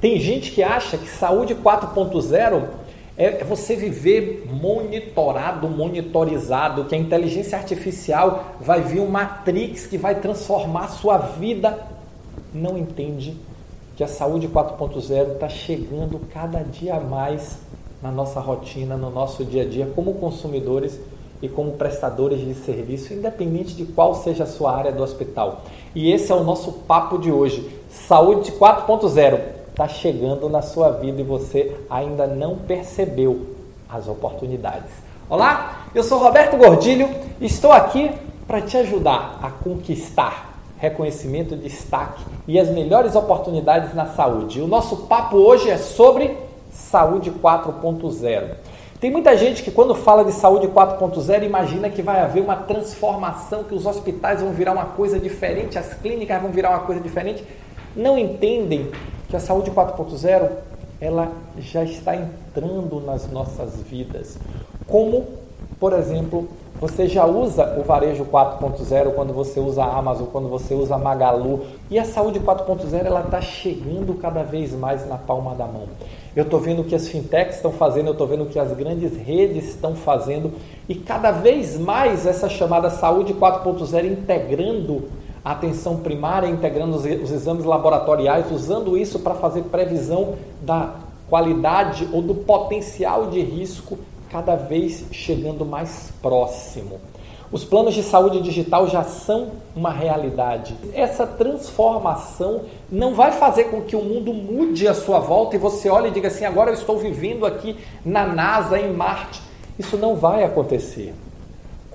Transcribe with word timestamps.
Tem 0.00 0.20
gente 0.20 0.52
que 0.52 0.62
acha 0.62 0.96
que 0.96 1.08
saúde 1.08 1.56
4.0 1.56 2.68
é 3.16 3.42
você 3.42 3.74
viver 3.74 4.48
monitorado, 4.48 5.68
monitorizado, 5.68 6.84
que 6.84 6.94
a 6.94 6.98
inteligência 6.98 7.58
artificial 7.58 8.54
vai 8.60 8.80
vir 8.80 9.00
um 9.00 9.08
matrix 9.08 9.86
que 9.86 9.98
vai 9.98 10.14
transformar 10.14 10.84
a 10.84 10.88
sua 10.88 11.18
vida. 11.18 11.76
Não 12.54 12.78
entende 12.78 13.36
que 13.96 14.04
a 14.04 14.06
saúde 14.06 14.46
4.0 14.46 15.32
está 15.32 15.48
chegando 15.48 16.20
cada 16.32 16.60
dia 16.60 17.00
mais 17.00 17.58
na 18.00 18.12
nossa 18.12 18.38
rotina, 18.38 18.96
no 18.96 19.10
nosso 19.10 19.44
dia 19.44 19.62
a 19.62 19.68
dia, 19.68 19.90
como 19.96 20.14
consumidores 20.14 21.00
e 21.42 21.48
como 21.48 21.72
prestadores 21.72 22.38
de 22.38 22.54
serviço, 22.54 23.12
independente 23.12 23.74
de 23.74 23.84
qual 23.84 24.14
seja 24.14 24.44
a 24.44 24.46
sua 24.46 24.76
área 24.76 24.92
do 24.92 25.02
hospital. 25.02 25.64
E 25.92 26.12
esse 26.12 26.30
é 26.30 26.34
o 26.36 26.44
nosso 26.44 26.70
papo 26.86 27.18
de 27.18 27.32
hoje. 27.32 27.68
Saúde 27.90 28.52
4.0 28.52 29.57
está 29.78 29.86
chegando 29.86 30.48
na 30.48 30.60
sua 30.60 30.90
vida 30.90 31.20
e 31.20 31.24
você 31.24 31.76
ainda 31.88 32.26
não 32.26 32.56
percebeu 32.56 33.54
as 33.88 34.08
oportunidades. 34.08 34.90
Olá, 35.30 35.86
eu 35.94 36.02
sou 36.02 36.18
Roberto 36.18 36.56
Gordilho 36.56 37.08
e 37.40 37.46
estou 37.46 37.70
aqui 37.70 38.10
para 38.44 38.60
te 38.60 38.76
ajudar 38.76 39.38
a 39.40 39.52
conquistar 39.52 40.58
reconhecimento, 40.78 41.54
destaque 41.54 42.24
e 42.48 42.58
as 42.58 42.68
melhores 42.70 43.14
oportunidades 43.14 43.94
na 43.94 44.06
saúde. 44.06 44.60
O 44.60 44.66
nosso 44.66 44.96
papo 45.06 45.36
hoje 45.36 45.70
é 45.70 45.76
sobre 45.76 46.36
saúde 46.72 47.30
4.0. 47.30 48.56
Tem 49.00 49.12
muita 49.12 49.36
gente 49.36 49.62
que 49.62 49.70
quando 49.70 49.94
fala 49.94 50.24
de 50.24 50.32
saúde 50.32 50.66
4.0 50.66 51.44
imagina 51.44 51.88
que 51.88 52.02
vai 52.02 52.20
haver 52.20 52.42
uma 52.42 52.56
transformação, 52.56 53.62
que 53.62 53.76
os 53.76 53.86
hospitais 53.86 54.40
vão 54.40 54.50
virar 54.50 54.72
uma 54.72 54.86
coisa 54.86 55.20
diferente, 55.20 55.78
as 55.78 55.94
clínicas 55.94 56.42
vão 56.42 56.50
virar 56.50 56.70
uma 56.70 56.80
coisa 56.80 57.00
diferente. 57.00 57.44
Não 57.94 58.18
entendem 58.18 58.90
que 59.28 59.36
a 59.36 59.40
saúde 59.40 59.70
4.0 59.70 60.48
ela 61.00 61.30
já 61.58 61.84
está 61.84 62.16
entrando 62.16 63.00
nas 63.00 63.30
nossas 63.30 63.80
vidas. 63.82 64.38
Como, 64.86 65.26
por 65.78 65.92
exemplo, 65.92 66.48
você 66.80 67.08
já 67.08 67.26
usa 67.26 67.76
o 67.78 67.82
varejo 67.82 68.24
4.0 68.24 69.12
quando 69.14 69.32
você 69.32 69.58
usa 69.58 69.82
a 69.82 69.98
Amazon, 69.98 70.26
quando 70.26 70.48
você 70.48 70.74
usa 70.74 70.94
a 70.94 70.98
Magalu. 70.98 71.64
E 71.90 71.98
a 71.98 72.04
saúde 72.04 72.38
4.0 72.40 73.04
ela 73.04 73.22
está 73.22 73.40
chegando 73.40 74.14
cada 74.14 74.42
vez 74.42 74.72
mais 74.72 75.06
na 75.08 75.16
palma 75.16 75.54
da 75.54 75.66
mão. 75.66 75.88
Eu 76.36 76.44
estou 76.44 76.60
vendo 76.60 76.82
o 76.82 76.84
que 76.84 76.94
as 76.94 77.08
fintechs 77.08 77.56
estão 77.56 77.72
fazendo, 77.72 78.06
eu 78.06 78.12
estou 78.12 78.26
vendo 78.26 78.44
o 78.44 78.46
que 78.46 78.58
as 78.58 78.72
grandes 78.72 79.16
redes 79.16 79.70
estão 79.70 79.96
fazendo 79.96 80.52
e 80.88 80.94
cada 80.94 81.32
vez 81.32 81.76
mais 81.76 82.26
essa 82.26 82.48
chamada 82.48 82.90
saúde 82.90 83.34
4.0 83.34 84.04
integrando 84.04 85.08
a 85.48 85.52
atenção 85.52 85.96
primária, 85.96 86.46
integrando 86.46 86.94
os, 86.94 87.04
os 87.06 87.30
exames 87.30 87.64
laboratoriais, 87.64 88.52
usando 88.52 88.98
isso 88.98 89.20
para 89.20 89.34
fazer 89.34 89.62
previsão 89.62 90.34
da 90.60 90.96
qualidade 91.26 92.06
ou 92.12 92.20
do 92.20 92.34
potencial 92.34 93.28
de 93.28 93.40
risco 93.40 93.98
cada 94.28 94.56
vez 94.56 95.06
chegando 95.10 95.64
mais 95.64 96.12
próximo. 96.20 97.00
Os 97.50 97.64
planos 97.64 97.94
de 97.94 98.02
saúde 98.02 98.42
digital 98.42 98.88
já 98.88 99.02
são 99.04 99.52
uma 99.74 99.90
realidade. 99.90 100.76
Essa 100.92 101.26
transformação 101.26 102.64
não 102.92 103.14
vai 103.14 103.32
fazer 103.32 103.64
com 103.70 103.80
que 103.80 103.96
o 103.96 104.04
mundo 104.04 104.34
mude 104.34 104.86
à 104.86 104.92
sua 104.92 105.18
volta 105.18 105.56
e 105.56 105.58
você 105.58 105.88
olhe 105.88 106.08
e 106.08 106.10
diga 106.10 106.28
assim: 106.28 106.44
agora 106.44 106.68
eu 106.68 106.74
estou 106.74 106.98
vivendo 106.98 107.46
aqui 107.46 107.74
na 108.04 108.26
NASA, 108.26 108.78
em 108.78 108.92
Marte. 108.92 109.40
Isso 109.78 109.96
não 109.96 110.14
vai 110.14 110.44
acontecer. 110.44 111.14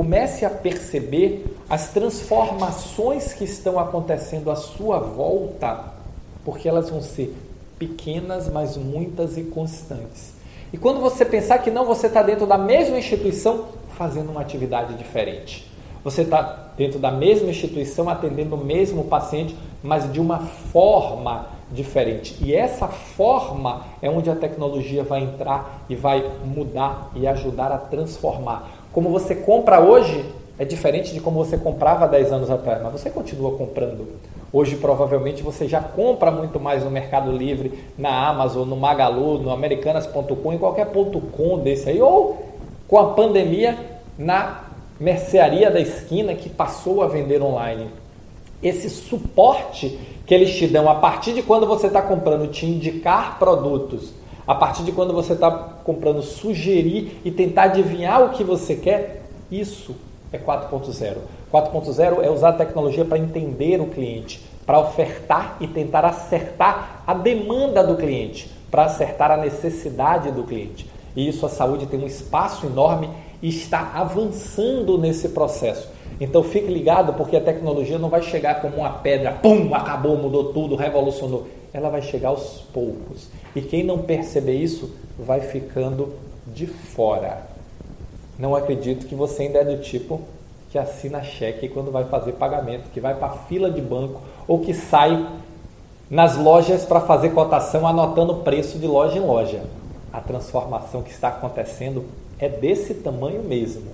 Comece 0.00 0.46
a 0.46 0.50
perceber 0.50 1.44
as 1.68 1.90
transformações 1.90 3.34
que 3.34 3.44
estão 3.44 3.78
acontecendo 3.78 4.50
à 4.50 4.56
sua 4.56 4.98
volta, 4.98 5.92
porque 6.42 6.66
elas 6.66 6.88
vão 6.88 7.02
ser 7.02 7.36
pequenas, 7.78 8.48
mas 8.48 8.78
muitas 8.78 9.36
e 9.36 9.42
constantes. 9.42 10.32
E 10.72 10.78
quando 10.78 11.00
você 11.00 11.22
pensar 11.22 11.58
que 11.58 11.70
não, 11.70 11.84
você 11.84 12.06
está 12.06 12.22
dentro 12.22 12.46
da 12.46 12.56
mesma 12.56 12.98
instituição 12.98 13.66
fazendo 13.90 14.30
uma 14.30 14.40
atividade 14.40 14.94
diferente. 14.94 15.70
Você 16.02 16.22
está 16.22 16.70
dentro 16.78 16.98
da 16.98 17.10
mesma 17.10 17.50
instituição 17.50 18.08
atendendo 18.08 18.54
o 18.54 18.64
mesmo 18.64 19.04
paciente, 19.04 19.54
mas 19.82 20.10
de 20.10 20.18
uma 20.18 20.38
forma 20.38 21.46
diferente. 21.70 22.36
E 22.40 22.54
essa 22.54 22.88
forma 22.88 23.84
é 24.00 24.08
onde 24.08 24.30
a 24.30 24.34
tecnologia 24.34 25.04
vai 25.04 25.24
entrar 25.24 25.84
e 25.90 25.94
vai 25.94 26.24
mudar 26.42 27.10
e 27.14 27.26
ajudar 27.26 27.70
a 27.70 27.76
transformar. 27.76 28.79
Como 28.92 29.08
você 29.10 29.34
compra 29.34 29.80
hoje 29.80 30.24
é 30.58 30.64
diferente 30.64 31.14
de 31.14 31.20
como 31.20 31.42
você 31.42 31.56
comprava 31.56 32.06
10 32.06 32.32
anos 32.32 32.50
atrás, 32.50 32.82
mas 32.82 32.92
você 32.92 33.08
continua 33.08 33.56
comprando. 33.56 34.06
Hoje, 34.52 34.76
provavelmente, 34.76 35.42
você 35.42 35.66
já 35.66 35.80
compra 35.80 36.30
muito 36.30 36.60
mais 36.60 36.84
no 36.84 36.90
Mercado 36.90 37.32
Livre, 37.32 37.82
na 37.96 38.28
Amazon, 38.28 38.68
no 38.68 38.76
Magalu, 38.76 39.38
no 39.38 39.50
Americanas.com, 39.50 40.52
em 40.52 40.58
qualquer 40.58 40.86
ponto 40.86 41.18
com 41.18 41.58
desse 41.58 41.88
aí, 41.88 42.02
ou 42.02 42.44
com 42.86 42.98
a 42.98 43.14
pandemia 43.14 43.78
na 44.18 44.64
mercearia 44.98 45.70
da 45.70 45.80
esquina 45.80 46.34
que 46.34 46.50
passou 46.50 47.02
a 47.02 47.06
vender 47.06 47.40
online. 47.40 47.86
Esse 48.62 48.90
suporte 48.90 49.98
que 50.26 50.34
eles 50.34 50.54
te 50.54 50.66
dão 50.66 50.90
a 50.90 50.96
partir 50.96 51.32
de 51.32 51.42
quando 51.42 51.66
você 51.66 51.86
está 51.86 52.02
comprando, 52.02 52.50
te 52.50 52.66
indicar 52.66 53.38
produtos, 53.38 54.12
a 54.50 54.54
partir 54.56 54.82
de 54.82 54.90
quando 54.90 55.14
você 55.14 55.34
está 55.34 55.48
comprando, 55.84 56.22
sugerir 56.22 57.20
e 57.24 57.30
tentar 57.30 57.66
adivinhar 57.66 58.20
o 58.24 58.30
que 58.30 58.42
você 58.42 58.74
quer, 58.74 59.22
isso 59.48 59.94
é 60.32 60.38
4.0. 60.38 61.18
4.0 61.52 62.20
é 62.20 62.28
usar 62.28 62.48
a 62.48 62.54
tecnologia 62.54 63.04
para 63.04 63.16
entender 63.16 63.80
o 63.80 63.86
cliente, 63.86 64.42
para 64.66 64.80
ofertar 64.80 65.56
e 65.60 65.68
tentar 65.68 66.04
acertar 66.04 67.04
a 67.06 67.14
demanda 67.14 67.84
do 67.84 67.94
cliente, 67.94 68.50
para 68.72 68.86
acertar 68.86 69.30
a 69.30 69.36
necessidade 69.36 70.32
do 70.32 70.42
cliente. 70.42 70.84
E 71.14 71.28
isso 71.28 71.46
a 71.46 71.48
saúde 71.48 71.86
tem 71.86 72.02
um 72.02 72.06
espaço 72.08 72.66
enorme 72.66 73.08
e 73.40 73.48
está 73.50 73.92
avançando 73.94 74.98
nesse 74.98 75.28
processo. 75.28 75.88
Então 76.20 76.42
fique 76.42 76.66
ligado 76.66 77.12
porque 77.12 77.36
a 77.36 77.40
tecnologia 77.40 78.00
não 78.00 78.08
vai 78.08 78.22
chegar 78.22 78.60
como 78.60 78.78
uma 78.78 78.90
pedra, 78.90 79.30
pum, 79.30 79.72
acabou, 79.72 80.16
mudou 80.16 80.52
tudo, 80.52 80.74
revolucionou. 80.74 81.46
Ela 81.72 81.88
vai 81.88 82.02
chegar 82.02 82.30
aos 82.30 82.60
poucos. 82.72 83.28
E 83.54 83.60
quem 83.60 83.84
não 83.84 83.98
perceber 83.98 84.56
isso 84.56 84.94
vai 85.18 85.40
ficando 85.40 86.14
de 86.46 86.66
fora. 86.66 87.46
Não 88.38 88.54
acredito 88.54 89.06
que 89.06 89.14
você 89.14 89.42
ainda 89.42 89.58
é 89.58 89.64
do 89.64 89.82
tipo 89.82 90.20
que 90.70 90.78
assina 90.78 91.22
cheque 91.22 91.68
quando 91.68 91.90
vai 91.90 92.04
fazer 92.04 92.32
pagamento, 92.32 92.90
que 92.90 93.00
vai 93.00 93.14
para 93.14 93.28
a 93.28 93.36
fila 93.36 93.70
de 93.70 93.80
banco 93.80 94.20
ou 94.46 94.60
que 94.60 94.72
sai 94.72 95.28
nas 96.08 96.36
lojas 96.36 96.84
para 96.84 97.00
fazer 97.00 97.30
cotação 97.30 97.86
anotando 97.86 98.36
preço 98.36 98.78
de 98.78 98.86
loja 98.86 99.18
em 99.18 99.20
loja. 99.20 99.62
A 100.12 100.20
transformação 100.20 101.02
que 101.02 101.10
está 101.10 101.28
acontecendo 101.28 102.04
é 102.38 102.48
desse 102.48 102.94
tamanho 102.94 103.42
mesmo. 103.42 103.90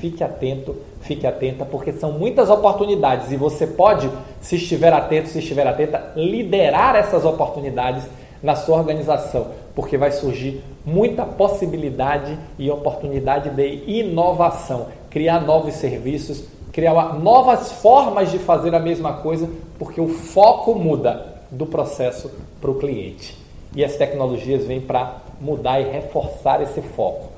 Fique 0.00 0.22
atento, 0.22 0.76
fique 1.00 1.26
atenta, 1.26 1.64
porque 1.64 1.92
são 1.92 2.12
muitas 2.12 2.48
oportunidades 2.48 3.32
e 3.32 3.36
você 3.36 3.66
pode, 3.66 4.08
se 4.40 4.56
estiver 4.56 4.92
atento, 4.92 5.28
se 5.28 5.40
estiver 5.40 5.66
atenta, 5.66 6.12
liderar 6.14 6.94
essas 6.94 7.24
oportunidades 7.24 8.04
na 8.42 8.54
sua 8.54 8.76
organização, 8.76 9.48
porque 9.74 9.98
vai 9.98 10.12
surgir 10.12 10.62
muita 10.86 11.24
possibilidade 11.24 12.38
e 12.58 12.70
oportunidade 12.70 13.50
de 13.50 13.82
inovação, 13.86 14.86
criar 15.10 15.40
novos 15.40 15.74
serviços, 15.74 16.44
criar 16.72 17.18
novas 17.18 17.72
formas 17.72 18.30
de 18.30 18.38
fazer 18.38 18.74
a 18.74 18.78
mesma 18.78 19.14
coisa, 19.14 19.48
porque 19.78 20.00
o 20.00 20.08
foco 20.08 20.74
muda 20.74 21.38
do 21.50 21.66
processo 21.66 22.30
para 22.60 22.70
o 22.70 22.76
cliente. 22.76 23.36
E 23.74 23.84
as 23.84 23.96
tecnologias 23.96 24.64
vêm 24.64 24.80
para 24.80 25.16
mudar 25.40 25.80
e 25.80 25.90
reforçar 25.90 26.62
esse 26.62 26.80
foco. 26.80 27.28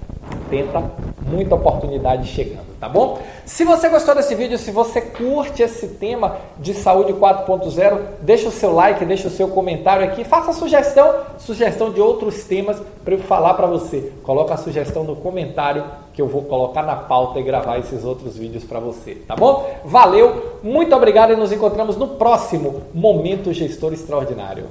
Tenta 0.50 0.83
muita 1.31 1.55
oportunidade 1.55 2.27
chegando, 2.27 2.77
tá 2.81 2.88
bom? 2.88 3.21
Se 3.47 3.65
você 3.65 3.88
gostou 3.88 4.16
desse 4.16 4.34
vídeo, 4.34 4.59
se 4.59 4.72
você 4.72 5.00
curte 5.00 5.62
esse 5.62 5.87
tema 5.87 6.38
de 6.59 6.75
saúde 6.75 7.12
4.0, 7.12 7.99
deixa 8.21 8.49
o 8.49 8.50
seu 8.50 8.75
like, 8.75 9.05
deixa 9.05 9.28
o 9.28 9.31
seu 9.31 9.47
comentário 9.49 10.05
aqui, 10.05 10.25
faça 10.25 10.53
sugestão, 10.53 11.15
sugestão 11.38 11.93
de 11.93 12.00
outros 12.00 12.43
temas 12.44 12.82
para 13.05 13.14
eu 13.14 13.20
falar 13.20 13.55
para 13.55 13.69
você. 13.69 14.12
Coloca 14.25 14.55
a 14.55 14.56
sugestão 14.56 15.05
no 15.05 15.14
comentário 15.14 15.85
que 16.12 16.20
eu 16.20 16.26
vou 16.26 16.43
colocar 16.43 16.82
na 16.82 16.96
pauta 16.96 17.38
e 17.38 17.43
gravar 17.44 17.79
esses 17.79 18.05
outros 18.05 18.37
vídeos 18.37 18.64
para 18.64 18.81
você, 18.81 19.14
tá 19.14 19.37
bom? 19.37 19.70
Valeu, 19.85 20.58
muito 20.62 20.94
obrigado 20.96 21.32
e 21.32 21.37
nos 21.37 21.53
encontramos 21.53 21.96
no 21.96 22.08
próximo 22.08 22.82
Momento 22.93 23.53
Gestor 23.53 23.93
Extraordinário. 23.93 24.64